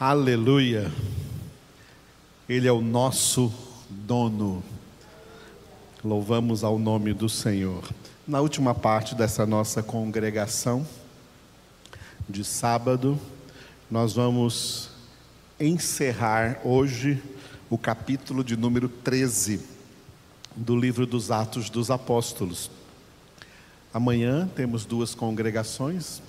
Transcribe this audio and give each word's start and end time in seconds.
Aleluia. 0.00 0.90
Ele 2.48 2.66
é 2.66 2.72
o 2.72 2.80
nosso 2.80 3.52
dono. 3.90 4.64
Louvamos 6.02 6.64
ao 6.64 6.78
nome 6.78 7.12
do 7.12 7.28
Senhor. 7.28 7.84
Na 8.26 8.40
última 8.40 8.74
parte 8.74 9.14
dessa 9.14 9.44
nossa 9.44 9.82
congregação 9.82 10.86
de 12.26 12.42
sábado, 12.44 13.20
nós 13.90 14.14
vamos 14.14 14.88
encerrar 15.60 16.62
hoje 16.64 17.22
o 17.68 17.76
capítulo 17.76 18.42
de 18.42 18.56
número 18.56 18.88
13 18.88 19.60
do 20.56 20.74
livro 20.76 21.04
dos 21.04 21.30
Atos 21.30 21.68
dos 21.68 21.90
Apóstolos. 21.90 22.70
Amanhã 23.92 24.48
temos 24.56 24.86
duas 24.86 25.14
congregações, 25.14 26.22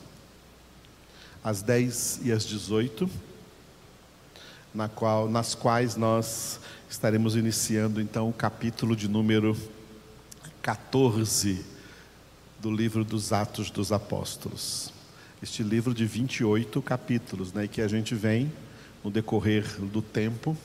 às 1.41 1.61
10 1.61 2.19
e 2.25 2.33
às 2.33 2.45
18 2.45 3.30
na 4.73 4.87
qual, 4.87 5.29
nas 5.29 5.53
quais 5.53 5.95
nós 5.95 6.59
estaremos 6.89 7.35
iniciando 7.35 8.01
então 8.01 8.29
o 8.29 8.33
capítulo 8.33 8.95
de 8.95 9.07
número 9.07 9.57
14 10.61 11.65
do 12.59 12.71
livro 12.71 13.03
dos 13.03 13.33
Atos 13.33 13.69
dos 13.69 13.91
Apóstolos. 13.91 14.93
Este 15.41 15.63
livro 15.63 15.93
de 15.93 16.05
28 16.05 16.81
capítulos, 16.81 17.51
né, 17.51 17.67
que 17.67 17.81
a 17.81 17.87
gente 17.87 18.13
vem 18.13 18.51
no 19.03 19.09
decorrer 19.09 19.65
do 19.79 20.01
tempo 20.01 20.55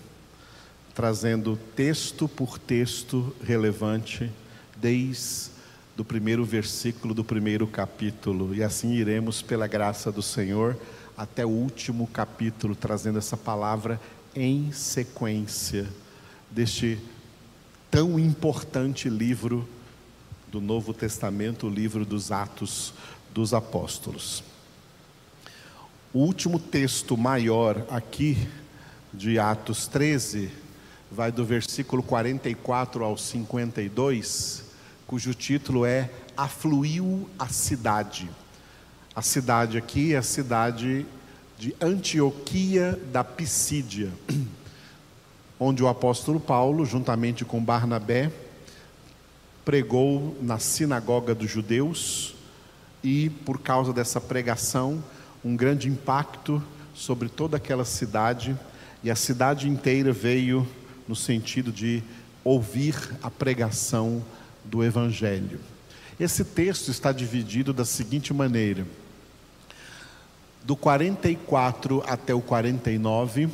trazendo 0.96 1.58
texto 1.76 2.26
por 2.26 2.58
texto 2.58 3.36
relevante 3.44 4.32
desde 4.74 5.54
do 5.94 6.02
primeiro 6.02 6.42
versículo 6.42 7.12
do 7.12 7.22
primeiro 7.22 7.66
capítulo, 7.66 8.54
e 8.54 8.62
assim 8.62 8.92
iremos 8.92 9.42
pela 9.42 9.66
graça 9.66 10.10
do 10.10 10.22
Senhor 10.22 10.76
até 11.16 11.46
o 11.46 11.48
último 11.48 12.06
capítulo, 12.06 12.76
trazendo 12.76 13.18
essa 13.18 13.36
palavra 13.36 14.00
em 14.34 14.70
sequência 14.72 15.88
deste 16.50 16.98
tão 17.90 18.18
importante 18.18 19.08
livro 19.08 19.66
do 20.48 20.60
Novo 20.60 20.92
Testamento, 20.92 21.66
o 21.66 21.70
livro 21.70 22.04
dos 22.04 22.30
Atos 22.30 22.92
dos 23.32 23.54
Apóstolos. 23.54 24.44
O 26.12 26.20
último 26.20 26.58
texto 26.58 27.16
maior 27.16 27.84
aqui 27.90 28.48
de 29.12 29.38
Atos 29.38 29.86
13 29.86 30.50
vai 31.10 31.32
do 31.32 31.44
versículo 31.44 32.02
44 32.02 33.04
ao 33.04 33.16
52, 33.16 34.64
cujo 35.06 35.34
título 35.34 35.84
é 35.84 36.10
Afluiu 36.36 37.28
a 37.38 37.48
cidade. 37.48 38.28
A 39.16 39.22
cidade 39.22 39.78
aqui 39.78 40.12
é 40.12 40.18
a 40.18 40.22
cidade 40.22 41.06
de 41.58 41.74
Antioquia 41.80 43.00
da 43.10 43.24
Pisídia, 43.24 44.12
onde 45.58 45.82
o 45.82 45.88
apóstolo 45.88 46.38
Paulo, 46.38 46.84
juntamente 46.84 47.42
com 47.42 47.64
Barnabé, 47.64 48.30
pregou 49.64 50.36
na 50.42 50.58
sinagoga 50.58 51.34
dos 51.34 51.50
judeus 51.50 52.34
e, 53.02 53.30
por 53.30 53.58
causa 53.58 53.90
dessa 53.90 54.20
pregação, 54.20 55.02
um 55.42 55.56
grande 55.56 55.88
impacto 55.88 56.62
sobre 56.94 57.30
toda 57.30 57.56
aquela 57.56 57.86
cidade, 57.86 58.54
e 59.02 59.10
a 59.10 59.16
cidade 59.16 59.66
inteira 59.66 60.12
veio 60.12 60.68
no 61.08 61.16
sentido 61.16 61.72
de 61.72 62.02
ouvir 62.44 62.94
a 63.22 63.30
pregação 63.30 64.22
do 64.62 64.84
Evangelho. 64.84 65.58
Esse 66.20 66.44
texto 66.44 66.90
está 66.90 67.12
dividido 67.12 67.72
da 67.72 67.86
seguinte 67.86 68.34
maneira: 68.34 68.86
do 70.66 70.74
44 70.74 72.02
até 72.08 72.34
o 72.34 72.40
49, 72.40 73.48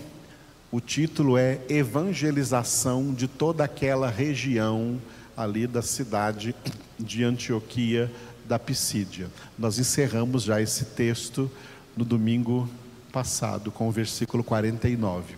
o 0.70 0.80
título 0.80 1.36
é 1.36 1.60
Evangelização 1.68 3.12
de 3.12 3.28
toda 3.28 3.64
aquela 3.64 4.08
região 4.08 4.98
ali 5.36 5.66
da 5.66 5.82
cidade 5.82 6.54
de 6.98 7.22
Antioquia 7.22 8.10
da 8.46 8.58
Pisídia. 8.58 9.28
Nós 9.58 9.78
encerramos 9.78 10.44
já 10.44 10.62
esse 10.62 10.86
texto 10.86 11.50
no 11.94 12.02
domingo 12.02 12.66
passado, 13.12 13.70
com 13.70 13.88
o 13.88 13.92
versículo 13.92 14.42
49. 14.42 15.34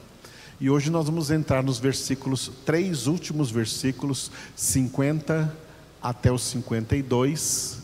E 0.61 0.71
hoje 0.71 0.91
nós 0.91 1.07
vamos 1.07 1.33
entrar 1.33 1.65
nos 1.65 1.81
versículos, 1.81 2.53
três 2.65 3.09
últimos 3.09 3.51
versículos, 3.51 4.31
50 4.55 5.53
até 6.01 6.31
o 6.31 6.39
52 6.39 7.83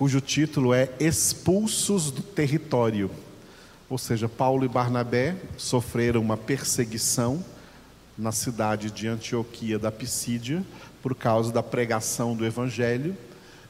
cujo 0.00 0.18
título 0.18 0.72
é 0.72 0.88
Expulsos 0.98 2.10
do 2.10 2.22
Território. 2.22 3.10
Ou 3.86 3.98
seja, 3.98 4.30
Paulo 4.30 4.64
e 4.64 4.68
Barnabé 4.68 5.36
sofreram 5.58 6.22
uma 6.22 6.38
perseguição 6.38 7.44
na 8.16 8.32
cidade 8.32 8.90
de 8.90 9.06
Antioquia 9.06 9.78
da 9.78 9.92
Pisídia 9.92 10.64
por 11.02 11.14
causa 11.14 11.52
da 11.52 11.62
pregação 11.62 12.34
do 12.34 12.46
evangelho 12.46 13.14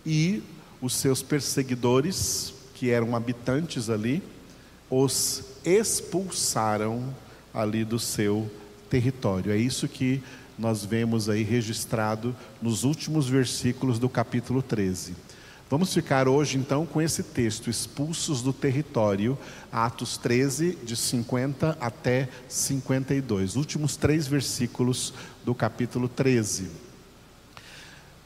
e 0.07 0.41
os 0.81 0.95
seus 0.95 1.21
perseguidores, 1.21 2.55
que 2.75 2.91
eram 2.91 3.17
habitantes 3.17 3.91
ali, 3.91 4.23
os 4.89 5.43
expulsaram 5.65 7.13
ali 7.53 7.85
do 7.85 7.99
seu 7.99 8.49
território. 8.89 9.51
É 9.51 9.57
isso 9.57 9.89
que 9.89 10.23
nós 10.57 10.85
vemos 10.85 11.29
aí 11.29 11.43
registrado 11.43 12.37
nos 12.63 12.85
últimos 12.85 13.29
versículos 13.29 13.99
do 13.99 14.09
capítulo 14.09 14.63
13. 14.63 15.17
Vamos 15.71 15.95
ficar 15.95 16.27
hoje 16.27 16.59
então 16.59 16.85
com 16.85 17.01
esse 17.01 17.23
texto, 17.23 17.71
expulsos 17.71 18.43
do 18.43 18.53
território, 18.53 19.39
Atos 19.71 20.17
13, 20.17 20.77
de 20.83 20.97
50 20.97 21.79
até 21.81 22.29
52, 22.49 23.55
últimos 23.55 23.95
três 23.97 24.27
versículos 24.27 25.15
do 25.45 25.55
capítulo 25.55 26.09
13. 26.09 26.69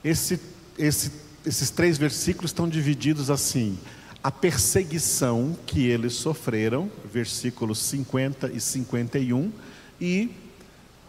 Esse, 0.02 0.40
esse, 0.78 1.12
esses 1.44 1.68
três 1.68 1.98
versículos 1.98 2.50
estão 2.50 2.66
divididos 2.66 3.28
assim: 3.28 3.78
a 4.22 4.30
perseguição 4.30 5.54
que 5.66 5.86
eles 5.86 6.14
sofreram, 6.14 6.90
versículos 7.12 7.78
50 7.78 8.52
e 8.54 8.58
51, 8.58 9.52
e 10.00 10.30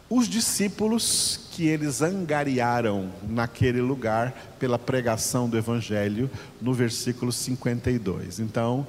os 0.09 0.27
discípulos 0.27 1.39
que 1.51 1.67
eles 1.67 2.01
angariaram 2.01 3.11
naquele 3.27 3.81
lugar 3.81 4.55
pela 4.59 4.77
pregação 4.77 5.49
do 5.49 5.57
Evangelho, 5.57 6.29
no 6.61 6.73
versículo 6.73 7.31
52. 7.31 8.39
Então, 8.39 8.85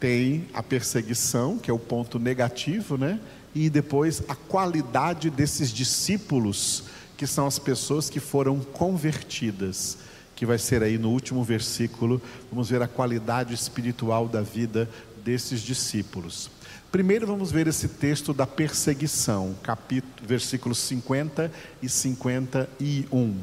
tem 0.00 0.46
a 0.52 0.62
perseguição, 0.62 1.56
que 1.56 1.70
é 1.70 1.74
o 1.74 1.78
ponto 1.78 2.18
negativo, 2.18 2.98
né? 2.98 3.20
E 3.54 3.70
depois 3.70 4.22
a 4.28 4.34
qualidade 4.34 5.30
desses 5.30 5.70
discípulos, 5.70 6.84
que 7.16 7.26
são 7.26 7.46
as 7.46 7.58
pessoas 7.58 8.10
que 8.10 8.18
foram 8.18 8.58
convertidas, 8.58 9.98
que 10.34 10.44
vai 10.44 10.58
ser 10.58 10.82
aí 10.82 10.98
no 10.98 11.10
último 11.10 11.44
versículo, 11.44 12.20
vamos 12.50 12.68
ver 12.68 12.82
a 12.82 12.88
qualidade 12.88 13.54
espiritual 13.54 14.26
da 14.26 14.40
vida 14.40 14.90
desses 15.24 15.60
discípulos. 15.60 16.50
Primeiro 16.94 17.26
vamos 17.26 17.50
ver 17.50 17.66
esse 17.66 17.88
texto 17.88 18.32
da 18.32 18.46
perseguição, 18.46 19.52
capítulo, 19.64 20.12
versículos 20.24 20.78
50 20.78 21.50
e 21.82 21.88
51. 21.88 23.36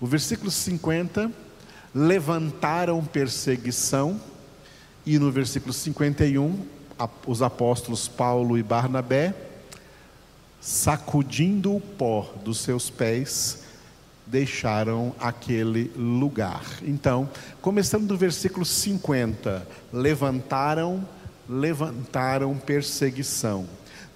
O 0.00 0.06
versículo 0.06 0.48
50, 0.48 1.28
levantaram 1.92 3.04
perseguição, 3.04 4.20
e 5.04 5.18
no 5.18 5.32
versículo 5.32 5.72
51, 5.72 6.56
os 7.26 7.42
apóstolos 7.42 8.06
Paulo 8.06 8.56
e 8.56 8.62
Barnabé, 8.62 9.34
sacudindo 10.60 11.74
o 11.74 11.80
pó 11.80 12.32
dos 12.44 12.60
seus 12.60 12.90
pés, 12.90 13.64
deixaram 14.24 15.12
aquele 15.18 15.90
lugar. 15.96 16.64
Então, 16.80 17.28
começando 17.60 18.06
do 18.06 18.16
versículo 18.16 18.64
50, 18.64 19.66
levantaram 19.92 20.98
perseguição 20.98 21.23
levantaram 21.48 22.56
perseguição. 22.56 23.66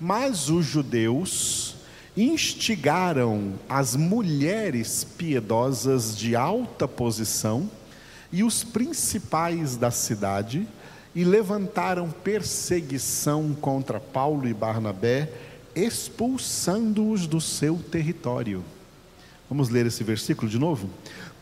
Mas 0.00 0.48
os 0.48 0.64
judeus 0.64 1.76
instigaram 2.16 3.54
as 3.69 3.94
mulheres 3.94 5.04
piedosas 5.04 6.16
de 6.16 6.34
alta 6.34 6.88
posição 6.88 7.70
e 8.32 8.42
os 8.42 8.64
principais 8.64 9.76
da 9.76 9.90
cidade 9.90 10.66
e 11.14 11.25
levantaram 11.25 12.10
perseguição 12.10 13.54
contra 13.54 13.98
Paulo 13.98 14.46
e 14.48 14.54
Barnabé, 14.54 15.31
expulsando-os 15.74 17.26
do 17.26 17.40
seu 17.40 17.76
território. 17.76 18.64
Vamos 19.48 19.70
ler 19.70 19.86
esse 19.86 20.04
versículo 20.04 20.50
de 20.50 20.58
novo? 20.58 20.90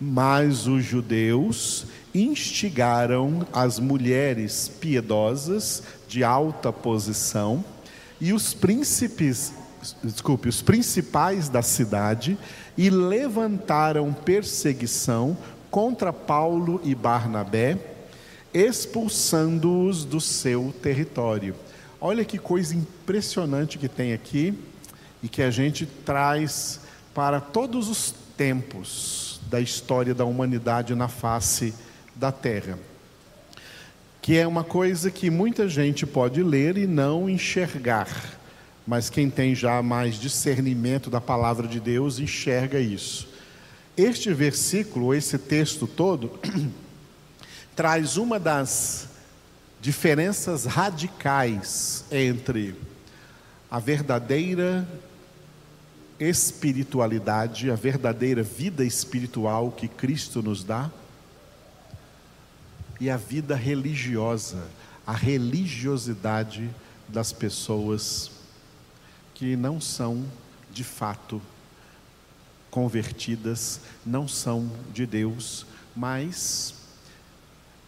Mas 0.00 0.68
os 0.68 0.84
judeus 0.84 1.86
instigaram 2.14 3.44
as 3.52 3.80
mulheres 3.80 4.68
piedosas 4.68 5.82
de 6.06 6.22
alta 6.22 6.72
posição 6.72 7.64
e 8.20 8.32
os 8.32 8.54
príncipes, 8.54 9.52
desculpe, 10.04 10.48
os 10.48 10.62
principais 10.62 11.48
da 11.48 11.62
cidade 11.62 12.38
e 12.78 12.88
levantaram 12.90 14.12
perseguição 14.12 15.36
contra 15.68 16.12
Paulo 16.12 16.80
e 16.84 16.94
Barnabé, 16.94 17.76
expulsando-os 18.54 20.04
do 20.04 20.20
seu 20.20 20.72
território. 20.80 21.56
Olha 22.00 22.24
que 22.24 22.38
coisa 22.38 22.74
impressionante 22.74 23.78
que 23.78 23.88
tem 23.88 24.12
aqui 24.12 24.54
e 25.22 25.28
que 25.28 25.42
a 25.42 25.50
gente 25.50 25.84
traz 25.84 26.85
para 27.16 27.40
todos 27.40 27.88
os 27.88 28.14
tempos 28.36 29.40
da 29.48 29.58
história 29.58 30.14
da 30.14 30.26
humanidade 30.26 30.94
na 30.94 31.08
face 31.08 31.72
da 32.14 32.30
Terra. 32.30 32.78
Que 34.20 34.36
é 34.36 34.46
uma 34.46 34.62
coisa 34.62 35.10
que 35.10 35.30
muita 35.30 35.66
gente 35.66 36.04
pode 36.04 36.42
ler 36.42 36.76
e 36.76 36.86
não 36.86 37.26
enxergar, 37.26 38.06
mas 38.86 39.08
quem 39.08 39.30
tem 39.30 39.54
já 39.54 39.82
mais 39.82 40.16
discernimento 40.16 41.08
da 41.08 41.18
palavra 41.18 41.66
de 41.66 41.80
Deus 41.80 42.18
enxerga 42.18 42.78
isso. 42.78 43.26
Este 43.96 44.34
versículo, 44.34 45.14
esse 45.14 45.38
texto 45.38 45.86
todo, 45.86 46.38
traz 47.74 48.18
uma 48.18 48.38
das 48.38 49.08
diferenças 49.80 50.66
radicais 50.66 52.04
entre 52.12 52.74
a 53.70 53.78
verdadeira 53.78 54.86
espiritualidade, 56.18 57.70
a 57.70 57.74
verdadeira 57.74 58.42
vida 58.42 58.84
espiritual 58.84 59.70
que 59.70 59.88
Cristo 59.88 60.42
nos 60.42 60.64
dá, 60.64 60.90
e 63.00 63.10
a 63.10 63.16
vida 63.16 63.54
religiosa, 63.54 64.66
a 65.06 65.12
religiosidade 65.12 66.70
das 67.08 67.32
pessoas 67.32 68.30
que 69.34 69.54
não 69.54 69.80
são 69.80 70.24
de 70.72 70.82
fato 70.82 71.40
convertidas, 72.70 73.80
não 74.04 74.26
são 74.26 74.70
de 74.92 75.06
Deus, 75.06 75.66
mas 75.94 76.74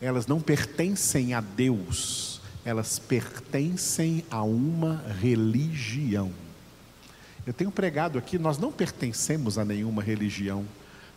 elas 0.01 0.27
não 0.27 0.41
pertencem 0.41 1.35
a 1.35 1.41
Deus, 1.41 2.41
elas 2.65 2.99
pertencem 2.99 4.25
a 4.31 4.43
uma 4.43 5.03
religião. 5.21 6.33
Eu 7.49 7.55
tenho 7.55 7.71
pregado 7.71 8.19
aqui, 8.19 8.39
nós 8.39 8.59
não 8.59 8.71
pertencemos 8.71 9.57
a 9.57 9.65
nenhuma 9.65 10.03
religião, 10.03 10.67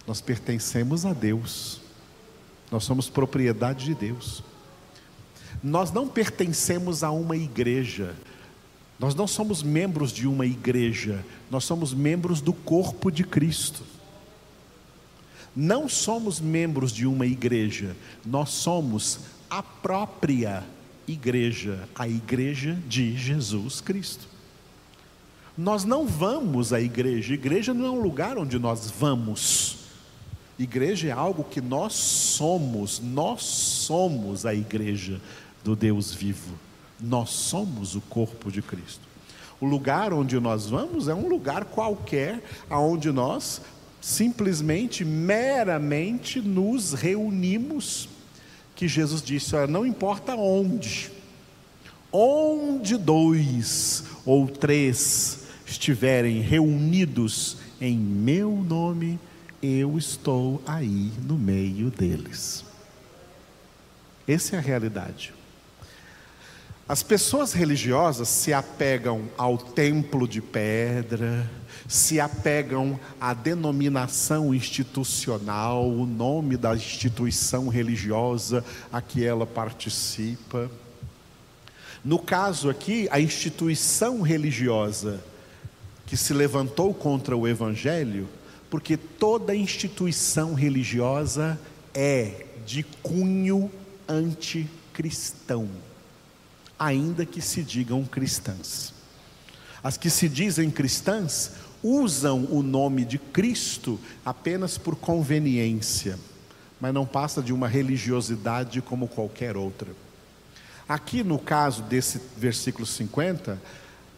nós 0.08 0.22
pertencemos 0.22 1.06
a 1.06 1.12
Deus. 1.12 1.82
Nós 2.72 2.86
somos 2.86 3.10
propriedade 3.10 3.84
de 3.84 3.94
Deus. 3.94 4.42
Nós 5.62 5.92
não 5.92 6.08
pertencemos 6.08 7.04
a 7.04 7.12
uma 7.12 7.36
igreja. 7.36 8.16
Nós 8.98 9.14
não 9.14 9.28
somos 9.28 9.62
membros 9.62 10.10
de 10.10 10.26
uma 10.26 10.46
igreja, 10.46 11.22
nós 11.50 11.66
somos 11.66 11.94
membros 11.94 12.40
do 12.40 12.54
corpo 12.54 13.12
de 13.12 13.26
Cristo. 13.26 13.84
Não 15.54 15.90
somos 15.90 16.40
membros 16.40 16.94
de 16.94 17.06
uma 17.06 17.26
igreja, 17.26 17.94
nós 18.26 18.52
somos 18.52 19.20
a 19.50 19.62
própria 19.62 20.64
igreja, 21.06 21.90
a 21.94 22.08
igreja 22.08 22.80
de 22.88 23.18
Jesus 23.18 23.82
Cristo. 23.82 24.32
Nós 25.58 25.84
não 25.84 26.08
vamos 26.08 26.72
à 26.72 26.80
igreja, 26.80 27.34
igreja 27.34 27.74
não 27.74 27.86
é 27.86 27.90
um 27.92 28.02
lugar 28.02 28.38
onde 28.38 28.58
nós 28.58 28.90
vamos. 28.90 29.78
Igreja 30.58 31.10
é 31.10 31.12
algo 31.12 31.44
que 31.44 31.60
nós 31.60 31.94
somos, 31.94 33.00
nós 33.00 33.44
somos 33.44 34.46
a 34.46 34.54
igreja 34.54 35.20
do 35.64 35.76
Deus 35.76 36.14
vivo, 36.14 36.54
nós 37.00 37.32
somos 37.32 37.96
o 37.96 38.02
corpo 38.02 38.52
de 38.52 38.62
Cristo. 38.62 39.02
O 39.60 39.66
lugar 39.66 40.14
onde 40.14 40.40
nós 40.40 40.68
vamos 40.68 41.08
é 41.08 41.14
um 41.14 41.28
lugar 41.28 41.66
qualquer, 41.66 42.42
aonde 42.70 43.12
nós 43.12 43.62
simplesmente, 44.02 45.06
meramente 45.06 46.42
nos 46.42 46.94
reunimos. 46.94 48.10
Que 48.76 48.88
Jesus 48.88 49.22
disse: 49.22 49.56
olha, 49.56 49.68
não 49.68 49.86
importa 49.86 50.36
onde, 50.36 51.12
onde 52.12 52.98
dois 52.98 54.04
ou 54.26 54.48
três 54.48 55.41
estiverem 55.72 56.42
reunidos 56.42 57.58
em 57.80 57.98
meu 57.98 58.52
nome, 58.52 59.20
eu 59.64 59.98
estou 59.98 60.62
aí 60.66 61.12
no 61.24 61.38
meio 61.38 61.90
deles. 61.90 62.66
Essa 64.28 64.56
é 64.56 64.60
a 64.60 64.62
realidade. 64.62 65.34
As 66.88 67.02
pessoas 67.02 67.54
religiosas 67.54 68.28
se 68.28 68.54
apegam 68.54 69.30
ao 69.38 69.58
templo 69.58 70.28
de 70.28 70.42
pedra, 70.42 71.50
se 71.88 72.20
apegam 72.20 73.00
à 73.20 73.34
denominação 73.34 74.54
institucional, 74.54 75.90
o 75.90 76.06
nome 76.06 76.58
da 76.58 76.76
instituição 76.76 77.70
religiosa 77.70 78.64
a 78.92 79.02
que 79.02 79.24
ela 79.24 79.48
participa. 79.48 80.70
No 82.04 82.20
caso 82.20 82.70
aqui, 82.70 83.08
a 83.10 83.22
instituição 83.22 84.22
religiosa 84.22 85.24
que 86.12 86.18
se 86.18 86.34
levantou 86.34 86.94
contra 86.94 87.38
o 87.38 87.48
Evangelho, 87.48 88.28
porque 88.70 88.98
toda 88.98 89.56
instituição 89.56 90.54
religiosa 90.54 91.58
é 91.94 92.48
de 92.66 92.84
cunho 93.02 93.72
anticristão, 94.10 95.70
ainda 96.78 97.26
que 97.26 97.40
se 97.40 97.64
digam 97.64 98.04
cristãs. 98.04 98.94
As 99.82 99.96
que 99.96 100.10
se 100.10 100.28
dizem 100.28 100.70
cristãs 100.70 101.52
usam 101.82 102.44
o 102.52 102.62
nome 102.62 103.06
de 103.06 103.18
Cristo 103.18 103.98
apenas 104.26 104.78
por 104.78 104.98
conveniência, 104.98 106.20
mas 106.78 106.94
não 106.94 107.06
passa 107.06 107.42
de 107.42 107.54
uma 107.54 107.70
religiosidade 107.70 108.82
como 108.82 109.08
qualquer 109.08 109.56
outra. 109.56 109.88
Aqui 110.90 111.24
no 111.24 111.40
caso 111.40 111.84
desse 111.84 112.20
versículo 112.36 112.86
50, 112.86 113.58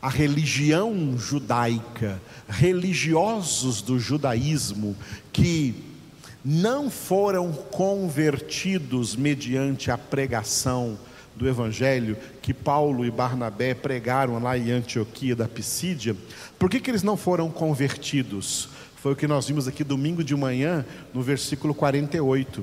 a 0.03 0.09
religião 0.09 1.17
judaica, 1.17 2.21
religiosos 2.49 3.81
do 3.81 3.97
judaísmo 3.97 4.97
que 5.31 5.73
não 6.43 6.91
foram 6.91 7.53
convertidos 7.53 9.15
mediante 9.15 9.89
a 9.89 9.97
pregação 9.97 10.99
do 11.33 11.47
evangelho 11.47 12.17
que 12.41 12.53
Paulo 12.53 13.05
e 13.05 13.09
Barnabé 13.09 13.73
pregaram 13.73 14.43
lá 14.43 14.57
em 14.57 14.71
Antioquia 14.71 15.37
da 15.37 15.47
Pisídia, 15.47 16.17
por 16.59 16.69
que, 16.69 16.81
que 16.81 16.91
eles 16.91 17.01
não 17.01 17.15
foram 17.15 17.49
convertidos? 17.49 18.67
Foi 18.97 19.13
o 19.13 19.15
que 19.15 19.25
nós 19.25 19.47
vimos 19.47 19.69
aqui 19.69 19.85
domingo 19.85 20.21
de 20.21 20.35
manhã, 20.35 20.85
no 21.13 21.21
versículo 21.21 21.73
48. 21.73 22.61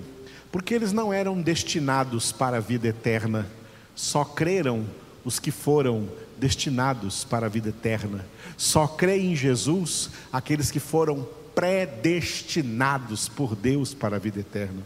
Porque 0.53 0.75
eles 0.75 0.93
não 0.93 1.11
eram 1.11 1.41
destinados 1.41 2.33
para 2.33 2.59
a 2.59 2.61
vida 2.61 2.89
eterna, 2.89 3.47
só 3.95 4.27
creram 4.27 4.85
os 5.25 5.39
que 5.39 5.51
foram 5.51 6.07
destinados 6.41 7.23
para 7.23 7.47
a 7.47 7.49
vida 7.49 7.69
eterna. 7.69 8.27
Só 8.56 8.87
creem 8.87 9.32
em 9.32 9.37
Jesus 9.37 10.11
aqueles 10.32 10.70
que 10.70 10.81
foram 10.81 11.29
predestinados 11.55 13.29
por 13.29 13.55
Deus 13.55 13.93
para 13.93 14.17
a 14.17 14.19
vida 14.19 14.41
eterna. 14.41 14.82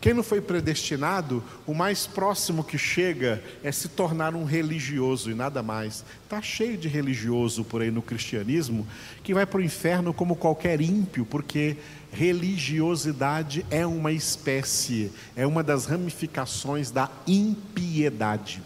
Quem 0.00 0.14
não 0.14 0.22
foi 0.22 0.40
predestinado, 0.40 1.42
o 1.66 1.74
mais 1.74 2.06
próximo 2.06 2.62
que 2.62 2.78
chega 2.78 3.42
é 3.64 3.72
se 3.72 3.88
tornar 3.88 4.32
um 4.36 4.44
religioso 4.44 5.28
e 5.28 5.34
nada 5.34 5.60
mais. 5.60 6.04
Está 6.22 6.40
cheio 6.40 6.78
de 6.78 6.86
religioso 6.86 7.64
por 7.64 7.82
aí 7.82 7.90
no 7.90 8.00
cristianismo 8.00 8.86
que 9.24 9.34
vai 9.34 9.44
para 9.44 9.58
o 9.58 9.62
inferno 9.62 10.14
como 10.14 10.36
qualquer 10.36 10.80
ímpio, 10.80 11.26
porque 11.26 11.76
religiosidade 12.12 13.66
é 13.70 13.84
uma 13.84 14.12
espécie, 14.12 15.10
é 15.34 15.44
uma 15.44 15.64
das 15.64 15.86
ramificações 15.86 16.92
da 16.92 17.10
impiedade. 17.26 18.62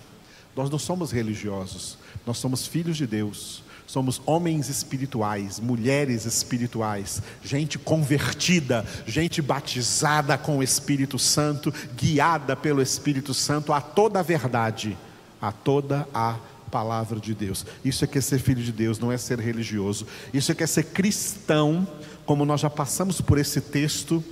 Nós 0.55 0.69
não 0.69 0.79
somos 0.79 1.11
religiosos, 1.11 1.97
nós 2.26 2.38
somos 2.38 2.67
filhos 2.67 2.97
de 2.97 3.07
Deus, 3.07 3.62
somos 3.87 4.23
homens 4.25 4.69
espirituais, 4.69 5.61
mulheres 5.61 6.25
espirituais, 6.25 7.23
gente 7.45 7.79
convertida, 7.79 8.87
gente 9.07 9.43
batizada 9.43 10.38
com 10.38 10.59
o 10.59 10.62
Espírito 10.62 11.19
Santo, 11.19 11.73
guiada 11.95 12.57
pelo 12.57 12.81
Espírito 12.81 13.35
Santo 13.35 13.73
a 13.73 13.81
toda 13.81 14.21
a 14.21 14.23
verdade, 14.23 14.97
a 15.41 15.52
toda 15.52 16.09
a 16.14 16.38
palavra 16.71 17.21
de 17.21 17.35
Deus. 17.35 17.67
Isso 17.85 18.02
é 18.02 18.09
que 18.09 18.17
é 18.17 18.21
ser 18.21 18.38
filho 18.38 18.62
de 18.62 18.73
Deus, 18.73 18.99
não 18.99 19.12
é 19.12 19.19
ser 19.19 19.38
religioso. 19.38 20.07
Isso 20.33 20.50
é 20.50 20.55
que 20.55 20.64
é 20.64 20.67
ser 20.67 20.85
cristão, 20.85 21.87
como 22.25 22.47
nós 22.47 22.62
já 22.62 22.71
passamos 22.71 23.21
por 23.21 23.37
esse 23.37 23.61
texto 23.61 24.25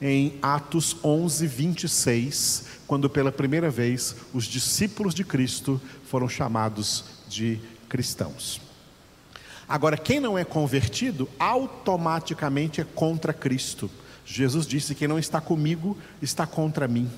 em 0.00 0.38
Atos 0.40 0.96
11, 1.02 1.46
26, 1.46 2.64
quando 2.86 3.10
pela 3.10 3.32
primeira 3.32 3.68
vez 3.68 4.14
os 4.32 4.44
discípulos 4.44 5.14
de 5.14 5.24
Cristo 5.24 5.80
foram 6.04 6.28
chamados 6.28 7.19
de 7.30 7.60
cristãos. 7.88 8.60
Agora, 9.68 9.96
quem 9.96 10.18
não 10.18 10.36
é 10.36 10.44
convertido, 10.44 11.28
automaticamente 11.38 12.80
é 12.80 12.84
contra 12.84 13.32
Cristo. 13.32 13.88
Jesus 14.26 14.66
disse: 14.66 14.96
Quem 14.96 15.06
não 15.06 15.18
está 15.18 15.40
comigo 15.40 15.96
está 16.20 16.44
contra 16.44 16.88
mim. 16.88 17.08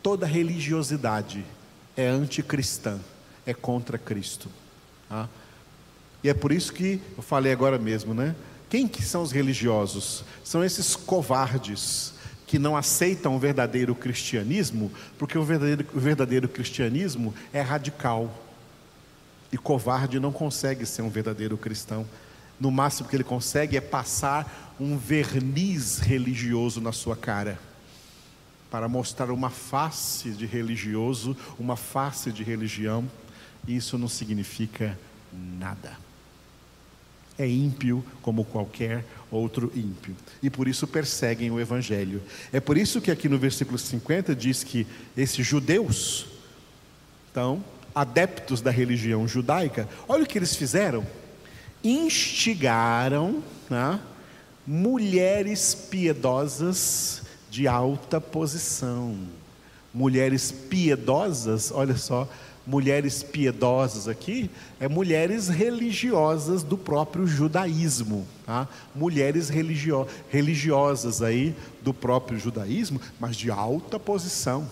Toda 0.00 0.24
religiosidade 0.24 1.44
é 1.96 2.06
anticristã, 2.06 3.00
é 3.44 3.52
contra 3.52 3.98
Cristo. 3.98 4.48
Tá? 5.08 5.28
E 6.22 6.28
é 6.28 6.34
por 6.34 6.52
isso 6.52 6.72
que 6.72 7.00
eu 7.16 7.22
falei 7.22 7.52
agora 7.52 7.78
mesmo, 7.78 8.14
né? 8.14 8.34
Quem 8.70 8.86
que 8.86 9.02
são 9.02 9.22
os 9.22 9.32
religiosos? 9.32 10.24
São 10.44 10.64
esses 10.64 10.94
covardes 10.94 12.14
que 12.46 12.58
não 12.58 12.76
aceitam 12.76 13.34
o 13.34 13.38
verdadeiro 13.38 13.94
cristianismo, 13.94 14.90
porque 15.18 15.36
o 15.36 15.42
verdadeiro, 15.42 15.86
o 15.94 15.98
verdadeiro 15.98 16.48
cristianismo 16.48 17.34
é 17.52 17.60
radical. 17.60 18.30
E 19.52 19.58
covarde 19.58 20.18
não 20.18 20.32
consegue 20.32 20.86
ser 20.86 21.02
um 21.02 21.10
verdadeiro 21.10 21.58
cristão. 21.58 22.06
No 22.58 22.70
máximo 22.70 23.08
que 23.08 23.14
ele 23.14 23.24
consegue 23.24 23.76
é 23.76 23.80
passar 23.80 24.74
um 24.80 24.96
verniz 24.96 25.98
religioso 25.98 26.80
na 26.80 26.90
sua 26.90 27.14
cara, 27.14 27.58
para 28.70 28.88
mostrar 28.88 29.30
uma 29.30 29.50
face 29.50 30.30
de 30.30 30.46
religioso, 30.46 31.36
uma 31.58 31.76
face 31.76 32.32
de 32.32 32.42
religião. 32.42 33.08
Isso 33.68 33.98
não 33.98 34.08
significa 34.08 34.98
nada. 35.58 35.96
É 37.38 37.46
ímpio 37.46 38.04
como 38.22 38.44
qualquer 38.44 39.04
outro 39.30 39.70
ímpio. 39.74 40.14
E 40.42 40.48
por 40.48 40.68
isso 40.68 40.86
perseguem 40.86 41.50
o 41.50 41.60
Evangelho. 41.60 42.22
É 42.52 42.60
por 42.60 42.78
isso 42.78 43.00
que 43.00 43.10
aqui 43.10 43.28
no 43.28 43.38
versículo 43.38 43.78
50 43.78 44.34
diz 44.34 44.64
que 44.64 44.86
esses 45.16 45.46
judeus, 45.46 46.26
então, 47.30 47.62
adeptos 47.94 48.60
da 48.60 48.70
religião 48.70 49.26
judaica, 49.26 49.88
olha 50.08 50.24
o 50.24 50.26
que 50.26 50.38
eles 50.38 50.56
fizeram: 50.56 51.06
instigaram 51.82 53.42
né, 53.68 54.00
mulheres 54.66 55.74
piedosas 55.74 57.22
de 57.50 57.68
alta 57.68 58.20
posição. 58.20 59.16
Mulheres 59.94 60.50
piedosas, 60.50 61.70
olha 61.70 61.98
só, 61.98 62.26
mulheres 62.66 63.22
piedosas 63.22 64.08
aqui, 64.08 64.50
é 64.80 64.88
mulheres 64.88 65.48
religiosas 65.48 66.62
do 66.62 66.78
próprio 66.78 67.26
judaísmo, 67.26 68.26
tá? 68.46 68.68
mulheres 68.94 69.48
religio 69.48 70.06
religiosas 70.30 71.20
aí 71.20 71.54
do 71.82 71.92
próprio 71.92 72.38
judaísmo, 72.38 73.00
mas 73.18 73.36
de 73.36 73.50
alta 73.50 73.98
posição. 73.98 74.66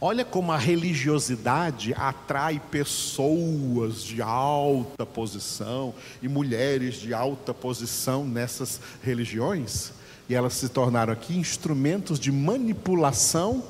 Olha 0.00 0.24
como 0.24 0.52
a 0.52 0.58
religiosidade 0.58 1.94
atrai 1.94 2.60
pessoas 2.70 4.02
de 4.02 4.20
alta 4.20 5.06
posição 5.06 5.94
e 6.20 6.28
mulheres 6.28 6.96
de 6.96 7.14
alta 7.14 7.54
posição 7.54 8.24
nessas 8.24 8.80
religiões, 9.02 9.92
e 10.28 10.34
elas 10.34 10.54
se 10.54 10.68
tornaram 10.68 11.12
aqui 11.12 11.36
instrumentos 11.36 12.18
de 12.18 12.32
manipulação 12.32 13.62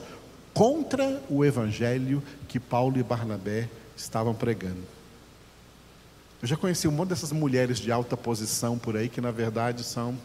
contra 0.55 1.23
o 1.29 1.45
evangelho 1.45 2.23
que 2.49 2.61
Paulo 2.61 2.99
e 2.99 3.03
Barnabé 3.03 3.69
estavam 3.97 4.35
pregando. 4.35 4.83
Eu 6.43 6.49
já 6.49 6.57
conheci 6.57 6.89
um 6.89 6.93
monte 6.93 7.11
dessas 7.11 7.31
mulheres 7.31 7.79
de 7.79 7.93
alta 7.93 8.17
posição 8.17 8.77
por 8.77 8.97
aí 8.97 9.09
que 9.09 9.21
na 9.21 9.31
verdade 9.31 9.85
são 9.85 10.19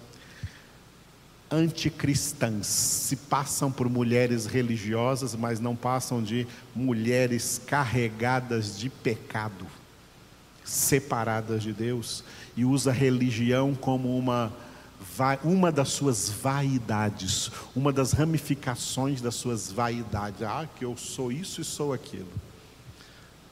anticristãs, 1.50 2.68
se 2.68 3.16
passam 3.16 3.72
por 3.72 3.90
mulheres 3.90 4.46
religiosas, 4.46 5.36
mas 5.36 5.60
não 5.60 5.76
passam 5.76 6.22
de 6.22 6.46
mulheres 6.76 7.62
carregadas 7.66 8.78
de 8.78 8.90
pecado, 8.90 9.66
separadas 10.64 11.64
de 11.64 11.72
Deus, 11.72 12.24
e 12.56 12.66
usa 12.66 12.92
religião 12.92 13.74
como 13.74 14.18
uma 14.18 14.52
uma 15.44 15.72
das 15.72 15.90
suas 15.90 16.30
vaidades, 16.30 17.52
uma 17.76 17.92
das 17.92 18.12
ramificações 18.12 19.22
das 19.22 19.36
suas 19.36 19.72
vaidades. 19.72 20.44
Ah, 20.44 20.68
que 20.76 20.86
eu 20.86 20.96
sou 20.96 21.32
isso 21.32 21.62
e 21.62 21.64
sou 21.64 21.94
aquilo. 21.94 22.30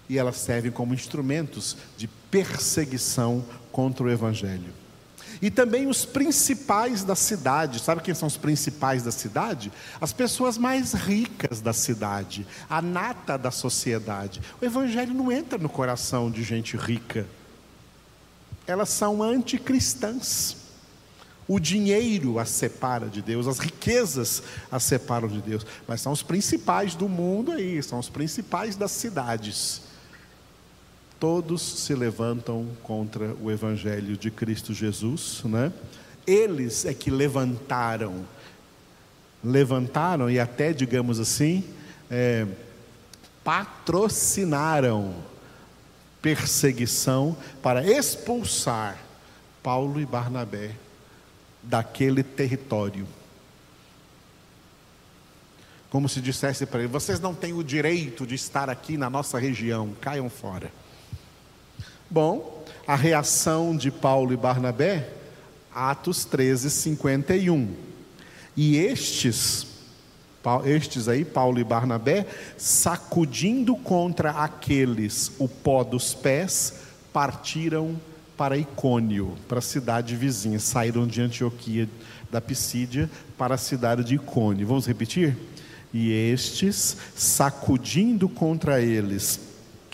E 0.07 0.17
elas 0.17 0.37
servem 0.37 0.71
como 0.71 0.93
instrumentos 0.93 1.75
de 1.97 2.07
perseguição 2.07 3.43
contra 3.71 4.03
o 4.03 4.09
Evangelho. 4.09 4.84
E 5.41 5.49
também 5.49 5.87
os 5.87 6.05
principais 6.05 7.03
da 7.03 7.15
cidade, 7.15 7.79
sabe 7.79 8.01
quem 8.01 8.13
são 8.13 8.27
os 8.27 8.37
principais 8.37 9.03
da 9.03 9.11
cidade? 9.11 9.71
As 9.99 10.13
pessoas 10.13 10.57
mais 10.57 10.93
ricas 10.93 11.61
da 11.61 11.73
cidade, 11.73 12.47
a 12.69 12.81
nata 12.81 13.37
da 13.37 13.51
sociedade. 13.51 14.41
O 14.61 14.65
Evangelho 14.65 15.13
não 15.13 15.31
entra 15.31 15.57
no 15.57 15.69
coração 15.69 16.31
de 16.31 16.43
gente 16.43 16.77
rica, 16.77 17.27
elas 18.67 18.89
são 18.89 19.21
anticristãs. 19.21 20.57
O 21.47 21.59
dinheiro 21.59 22.39
as 22.39 22.49
separa 22.49 23.07
de 23.07 23.21
Deus, 23.21 23.47
as 23.47 23.59
riquezas 23.59 24.41
as 24.71 24.81
separam 24.81 25.27
de 25.27 25.41
Deus, 25.41 25.63
mas 25.87 26.01
são 26.01 26.11
os 26.11 26.23
principais 26.23 26.95
do 26.95 27.07
mundo 27.07 27.51
aí, 27.51 27.83
são 27.83 27.99
os 27.99 28.09
principais 28.09 28.75
das 28.75 28.89
cidades. 28.89 29.81
Todos 31.25 31.59
se 31.59 31.95
levantam 31.95 32.67
contra 32.83 33.33
o 33.41 33.49
evangelho 33.49 34.15
de 34.15 34.29
Cristo 34.29 34.75
Jesus, 34.75 35.41
né? 35.43 35.73
Eles 36.27 36.85
é 36.85 36.93
que 36.93 37.09
levantaram, 37.09 38.23
levantaram 39.43 40.29
e 40.29 40.39
até, 40.39 40.71
digamos 40.71 41.19
assim, 41.19 41.63
é, 42.11 42.45
patrocinaram 43.43 45.15
perseguição 46.21 47.35
para 47.59 47.83
expulsar 47.83 48.95
Paulo 49.63 49.99
e 49.99 50.05
Barnabé 50.05 50.75
daquele 51.63 52.21
território. 52.21 53.07
Como 55.89 56.07
se 56.07 56.21
dissesse 56.21 56.67
para 56.67 56.81
ele: 56.81 56.87
vocês 56.87 57.19
não 57.19 57.33
têm 57.33 57.51
o 57.51 57.63
direito 57.63 58.27
de 58.27 58.35
estar 58.35 58.69
aqui 58.69 58.95
na 58.95 59.09
nossa 59.09 59.39
região, 59.39 59.91
caiam 59.99 60.29
fora. 60.29 60.84
Bom, 62.09 62.63
a 62.87 62.95
reação 62.95 63.75
de 63.75 63.89
Paulo 63.89 64.31
e 64.31 64.37
Barnabé, 64.37 65.09
Atos 65.73 66.23
13, 66.23 66.69
51. 66.69 67.73
E 68.55 68.77
estes, 68.77 69.67
estes 70.65 71.07
aí, 71.07 71.25
Paulo 71.25 71.59
e 71.59 71.63
Barnabé, 71.63 72.27
sacudindo 72.57 73.75
contra 73.75 74.31
aqueles 74.31 75.31
o 75.39 75.47
pó 75.47 75.83
dos 75.83 76.13
pés, 76.13 76.75
partiram 77.11 77.99
para 78.37 78.57
Icônio, 78.57 79.35
para 79.47 79.59
a 79.59 79.61
cidade 79.61 80.15
vizinha. 80.15 80.59
Saíram 80.59 81.07
de 81.07 81.21
Antioquia 81.21 81.89
da 82.31 82.39
Pisídia 82.39 83.09
para 83.37 83.55
a 83.55 83.57
cidade 83.57 84.03
de 84.03 84.15
Icônio. 84.15 84.67
Vamos 84.67 84.85
repetir? 84.85 85.35
E 85.93 86.11
estes, 86.11 86.97
sacudindo 87.15 88.29
contra 88.29 88.81
eles 88.81 89.39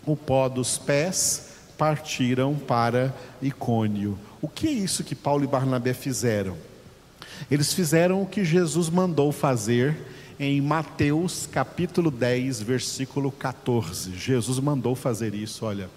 o 0.05 0.15
pó 0.15 0.49
dos 0.49 0.77
pés, 0.77 1.50
partiram 1.81 2.53
para 2.53 3.11
Icônio. 3.41 4.15
O 4.39 4.47
que 4.47 4.67
é 4.67 4.71
isso 4.71 5.03
que 5.03 5.15
Paulo 5.15 5.43
e 5.43 5.47
Barnabé 5.47 5.95
fizeram? 5.95 6.55
Eles 7.49 7.73
fizeram 7.73 8.21
o 8.21 8.25
que 8.27 8.45
Jesus 8.45 8.87
mandou 8.87 9.31
fazer 9.31 9.97
em 10.39 10.61
Mateus 10.61 11.49
capítulo 11.51 12.11
10, 12.11 12.61
versículo 12.61 13.31
14. 13.31 14.15
Jesus 14.15 14.59
mandou 14.59 14.93
fazer 14.93 15.33
isso, 15.33 15.65
olha. 15.65 15.89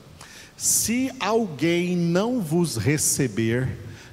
Se 0.56 1.12
alguém 1.20 1.94
não 1.94 2.40
vos 2.40 2.78
receber, 2.78 3.68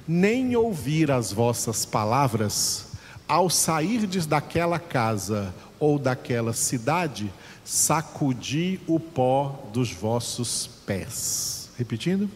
nem 0.06 0.54
ouvir 0.54 1.10
as 1.10 1.32
vossas 1.32 1.86
palavras, 1.86 2.88
ao 3.26 3.48
sairdes 3.48 4.26
daquela 4.26 4.78
casa 4.78 5.54
ou 5.80 5.98
daquela 5.98 6.52
cidade, 6.52 7.32
sacudi 7.64 8.78
o 8.86 9.00
pó 9.00 9.70
dos 9.72 9.90
vossos 9.90 10.68
pés. 10.84 11.51
Repetindo: 11.76 12.30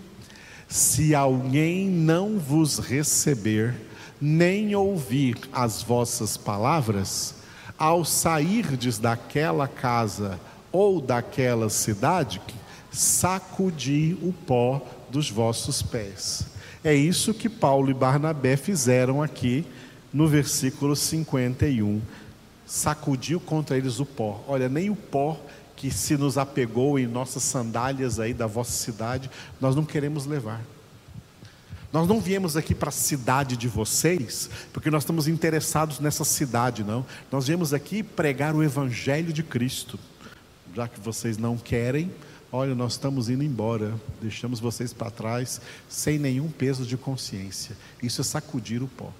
se 0.68 1.14
alguém 1.14 1.88
não 1.88 2.38
vos 2.38 2.78
receber, 2.78 3.74
nem 4.20 4.74
ouvir 4.74 5.36
as 5.52 5.82
vossas 5.82 6.36
palavras, 6.36 7.34
ao 7.78 8.04
sairdes 8.04 8.98
daquela 8.98 9.68
casa 9.68 10.40
ou 10.72 11.00
daquela 11.00 11.68
cidade, 11.68 12.40
sacudi 12.90 14.16
o 14.22 14.32
pó 14.32 14.84
dos 15.10 15.30
vossos 15.30 15.82
pés. 15.82 16.46
É 16.82 16.94
isso 16.94 17.34
que 17.34 17.48
Paulo 17.48 17.90
e 17.90 17.94
Barnabé 17.94 18.56
fizeram 18.56 19.22
aqui 19.22 19.66
no 20.12 20.26
versículo 20.26 20.96
51. 20.96 22.00
Sacudiu 22.64 23.38
contra 23.38 23.76
eles 23.76 24.00
o 24.00 24.06
pó. 24.06 24.42
Olha, 24.48 24.68
nem 24.68 24.90
o 24.90 24.96
pó 24.96 25.38
que 25.76 25.90
se 25.90 26.16
nos 26.16 26.38
apegou 26.38 26.98
em 26.98 27.06
nossas 27.06 27.42
sandálias 27.42 28.18
aí 28.18 28.32
da 28.32 28.46
vossa 28.46 28.72
cidade, 28.72 29.30
nós 29.60 29.76
não 29.76 29.84
queremos 29.84 30.26
levar. 30.26 30.62
Nós 31.92 32.08
não 32.08 32.20
viemos 32.20 32.56
aqui 32.56 32.74
para 32.74 32.88
a 32.88 32.92
cidade 32.92 33.56
de 33.56 33.68
vocês, 33.68 34.50
porque 34.72 34.90
nós 34.90 35.02
estamos 35.02 35.28
interessados 35.28 36.00
nessa 36.00 36.24
cidade, 36.24 36.82
não. 36.82 37.06
Nós 37.30 37.46
viemos 37.46 37.72
aqui 37.72 38.02
pregar 38.02 38.54
o 38.54 38.62
Evangelho 38.62 39.32
de 39.32 39.42
Cristo. 39.42 39.98
Já 40.74 40.88
que 40.88 41.00
vocês 41.00 41.38
não 41.38 41.56
querem, 41.56 42.10
Olha, 42.52 42.74
nós 42.74 42.92
estamos 42.92 43.28
indo 43.28 43.42
embora, 43.42 43.92
deixamos 44.22 44.60
vocês 44.60 44.92
para 44.92 45.10
trás 45.10 45.60
sem 45.88 46.18
nenhum 46.18 46.48
peso 46.48 46.86
de 46.86 46.96
consciência. 46.96 47.76
Isso 48.02 48.20
é 48.20 48.24
sacudir 48.24 48.82
o 48.82 48.88
pó. 48.88 49.12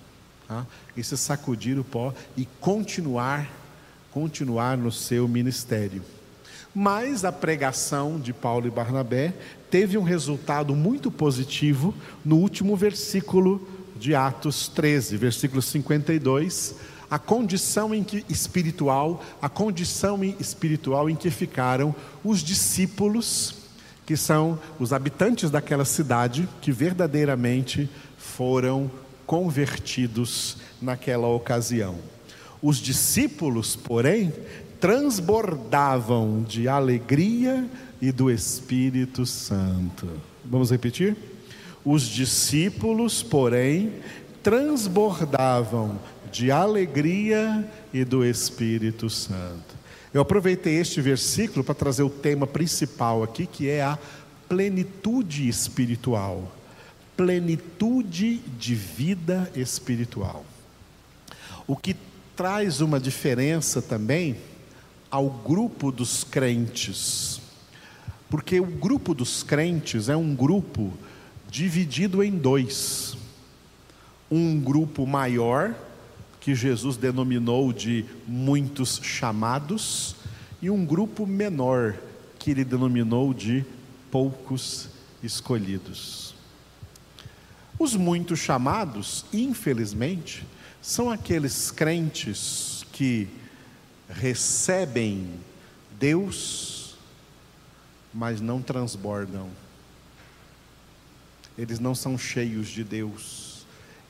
Tá? 0.47 0.65
Isso 0.97 1.15
é 1.15 1.17
sacudir 1.17 1.79
o 1.79 1.85
pó 1.85 2.15
e 2.37 2.47
continuar, 2.61 3.51
continuar 4.13 4.79
no 4.79 4.93
seu 4.93 5.27
ministério. 5.27 6.03
Mas 6.79 7.25
a 7.25 7.33
pregação 7.33 8.21
de 8.21 8.35
Paulo 8.35 8.67
e 8.67 8.71
Barnabé 8.71 9.33
teve 9.71 9.97
um 9.97 10.03
resultado 10.03 10.77
muito 10.77 11.11
positivo 11.11 11.95
no 12.23 12.37
último 12.37 12.77
versículo 12.77 13.67
de 13.99 14.15
Atos 14.15 14.69
13, 14.69 15.17
versículo 15.17 15.63
52 15.63 16.75
a 17.11 17.19
condição 17.19 17.95
em 17.95 18.05
que 18.05 18.27
espiritual, 18.29 19.25
a 19.41 19.49
condição 19.49 20.23
espiritual 20.23 21.09
em 21.09 21.17
que 21.17 21.31
ficaram 21.31 21.95
os 22.23 22.41
discípulos 22.41 23.55
que 24.05 24.15
são 24.15 24.59
os 24.79 24.93
habitantes 24.93 25.51
daquela 25.51 25.87
cidade 25.87 26.47
que 26.61 26.73
verdadeiramente 26.73 27.89
foram 28.19 28.91
convertidos 29.25 30.59
naquela 30.83 31.29
ocasião. 31.29 31.97
Os 32.61 32.79
discípulos, 32.79 33.77
porém, 33.77 34.33
transbordavam 34.81 36.43
de 36.43 36.69
alegria 36.69 37.69
e 38.01 38.13
do 38.13 38.31
Espírito 38.31 39.25
Santo. 39.25 40.09
Vamos 40.45 40.71
repetir? 40.71 41.17
Os 41.85 42.03
discípulos, 42.03 43.23
porém, 43.23 43.95
transbordavam 44.43 45.99
de 46.31 46.51
alegria 46.51 47.69
e 47.93 48.05
do 48.05 48.25
Espírito 48.25 49.09
Santo. 49.09 49.77
Eu 50.13 50.21
aproveitei 50.21 50.77
este 50.77 51.01
versículo 51.01 51.65
para 51.65 51.75
trazer 51.75 52.03
o 52.03 52.11
tema 52.11 52.47
principal 52.47 53.23
aqui, 53.23 53.47
que 53.47 53.69
é 53.69 53.83
a 53.83 53.99
plenitude 54.49 55.49
espiritual. 55.49 56.53
Plenitude 57.17 58.39
de 58.59 58.75
vida 58.75 59.51
espiritual. 59.55 60.45
O 61.67 61.77
que 61.77 61.97
traz 62.37 62.81
uma 62.81 63.01
diferença 63.01 63.81
também 63.81 64.37
ao 65.17 65.31
grupo 65.31 65.91
dos 65.91 66.25
crentes. 66.25 67.41
Porque 68.29 68.61
o 68.61 68.67
grupo 68.67 69.15
dos 69.15 69.43
crentes 69.43 70.11
é 70.11 70.17
um 70.17 70.35
grupo 70.35 70.93
dividido 71.51 72.23
em 72.23 72.31
dois. 72.31 73.17
Um 74.31 74.61
grupo 74.61 75.07
maior, 75.07 75.75
que 76.39 76.55
Jesus 76.55 76.99
denominou 76.99 77.73
de 77.73 78.05
muitos 78.29 79.01
chamados, 79.03 80.17
e 80.61 80.69
um 80.69 80.85
grupo 80.85 81.27
menor, 81.27 81.97
que 82.39 82.51
ele 82.51 82.63
denominou 82.63 83.33
de 83.33 83.65
poucos 84.11 84.91
escolhidos. 85.23 86.35
Os 87.79 87.97
muitos 87.97 88.39
chamados, 88.39 89.25
infelizmente, 89.33 90.47
são 90.83 91.11
aqueles 91.11 91.71
crentes 91.71 92.85
que 92.93 93.29
recebem 94.09 95.41
Deus, 95.99 96.97
mas 98.13 98.41
não 98.41 98.63
transbordam. 98.63 99.49
Eles 101.57 101.79
não 101.79 101.95
são 101.95 102.19
cheios 102.19 102.69
de 102.69 102.85
Deus 102.85 103.47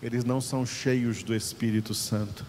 eles 0.02 0.24
não 0.24 0.40
são 0.40 0.66
cheios 0.66 1.22
do 1.22 1.34
Espírito 1.34 1.94
Santo. 1.94 2.44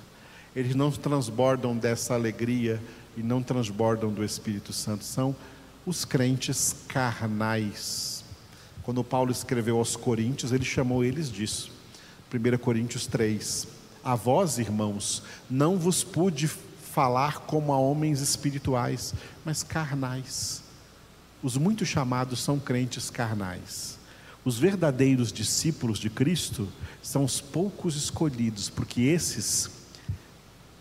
Eles 0.55 0.75
não 0.75 0.91
transbordam 0.91 1.75
dessa 1.77 2.13
alegria 2.13 2.81
e 3.15 3.23
não 3.23 3.41
transbordam 3.41 4.11
do 4.11 4.23
Espírito 4.23 4.73
Santo. 4.73 5.03
São 5.03 5.35
os 5.85 6.03
crentes 6.03 6.75
carnais. 6.87 8.23
Quando 8.83 9.03
Paulo 9.03 9.31
escreveu 9.31 9.77
aos 9.77 9.95
Coríntios, 9.95 10.51
ele 10.51 10.65
chamou 10.65 11.03
eles 11.03 11.31
disso. 11.31 11.71
1 12.33 12.57
Coríntios 12.57 13.07
3. 13.07 13.67
A 14.03 14.15
vós, 14.15 14.57
irmãos, 14.57 15.23
não 15.49 15.77
vos 15.77 16.03
pude 16.03 16.49
falar 16.97 17.41
como 17.41 17.71
a 17.71 17.77
homens 17.77 18.21
espirituais, 18.21 19.13
mas 19.45 19.61
carnais. 19.61 20.63
Os 21.43 21.55
muito 21.55 21.85
chamados 21.85 22.39
são 22.39 22.57
crentes 22.57 23.11
carnais. 23.11 23.99
Os 24.43 24.57
verdadeiros 24.57 25.31
discípulos 25.31 25.99
de 25.99 26.09
Cristo 26.09 26.67
são 27.03 27.23
os 27.23 27.39
poucos 27.39 27.95
escolhidos, 27.95 28.67
porque 28.67 29.01
esses 29.01 29.69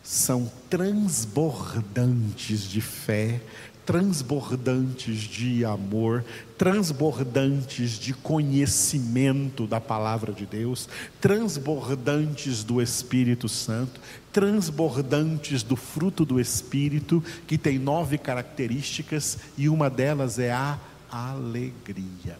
são 0.02 0.50
transbordantes 0.70 2.62
de 2.62 2.80
fé, 2.80 3.42
transbordantes 3.87 5.21
de 5.21 5.64
amor, 5.64 6.25
transbordantes 6.59 7.93
de 7.93 8.12
conhecimento 8.12 9.64
da 9.64 9.81
palavra 9.81 10.33
de 10.33 10.45
Deus, 10.45 10.88
transbordantes 11.21 12.64
do 12.64 12.83
Espírito 12.83 13.49
Santo, 13.49 14.01
transbordantes 14.33 15.62
do 15.62 15.77
fruto 15.77 16.25
do 16.25 16.40
Espírito, 16.40 17.22
que 17.46 17.57
tem 17.57 17.79
nove 17.79 18.18
características 18.18 19.38
e 19.57 19.68
uma 19.68 19.88
delas 19.88 20.40
é 20.40 20.51
a 20.51 20.79
alegria. 21.09 22.37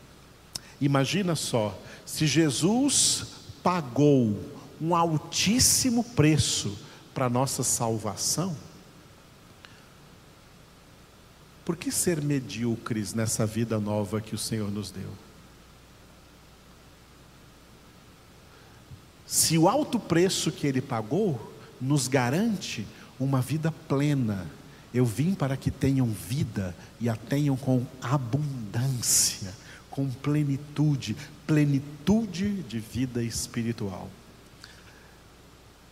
Imagina 0.81 1.37
só, 1.37 1.79
se 2.05 2.27
Jesus 2.27 3.27
pagou 3.63 4.37
um 4.81 4.95
altíssimo 4.95 6.03
preço 6.03 6.77
para 7.15 7.31
nossa 7.31 7.63
salvação, 7.63 8.55
por 11.67 11.77
que 11.77 11.91
ser 11.91 12.23
medíocres 12.23 13.13
nessa 13.13 13.45
vida 13.45 13.79
nova 13.79 14.21
que 14.21 14.35
o 14.35 14.39
Senhor 14.39 14.71
nos 14.71 14.91
deu? 14.91 15.11
Se 19.27 19.59
o 19.59 19.69
alto 19.69 19.99
preço 19.99 20.51
que 20.53 20.67
Ele 20.67 20.81
pagou 20.81 21.55
nos 21.79 22.09
garante 22.09 22.87
uma 23.21 23.43
vida 23.43 23.71
plena, 23.89 24.47
eu 24.95 25.05
vim 25.05 25.35
para 25.35 25.57
que 25.57 25.71
tenham 25.71 26.07
vida 26.07 26.75
e 27.01 27.09
a 27.09 27.17
tenham 27.17 27.57
com 27.57 27.85
abundância 28.01 29.53
com 29.97 30.11
plenitude, 30.11 31.17
plenitude 31.47 32.63
de 32.65 32.79
vida 32.79 33.23
espiritual. 33.23 34.11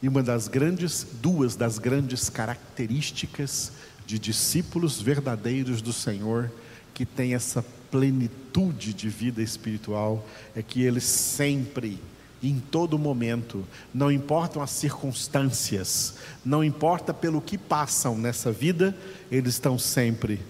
E 0.03 0.09
uma 0.09 0.23
das 0.23 0.47
grandes, 0.47 1.07
duas 1.23 1.57
das 1.57 1.79
grandes 1.79 2.29
características 2.29 3.73
de 4.07 4.19
discípulos 4.19 5.01
verdadeiros 5.01 5.81
do 5.81 5.93
Senhor, 5.93 6.51
que 6.93 7.05
tem 7.05 7.35
essa 7.35 7.65
plenitude 7.91 8.93
de 8.93 9.09
vida 9.09 9.43
espiritual, 9.43 10.27
é 10.55 10.63
que 10.63 10.83
eles 10.83 11.05
sempre, 11.05 12.01
em 12.43 12.59
todo 12.59 12.99
momento, 12.99 13.65
não 13.93 14.11
importam 14.11 14.63
as 14.63 14.71
circunstâncias, 14.71 16.15
não 16.45 16.63
importa 16.63 17.15
pelo 17.15 17.41
que 17.41 17.57
passam 17.57 18.17
nessa 18.19 18.53
vida, 18.53 18.97
eles 19.31 19.55
estão 19.55 19.79
sempre 19.79 20.41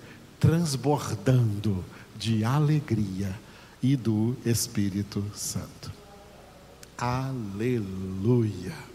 transbordando 0.40 1.84
de 2.16 2.44
alegria 2.44 3.34
e 3.82 3.96
do 3.96 4.36
Espírito 4.44 5.24
Santo. 5.34 5.92
Aleluia. 6.96 8.93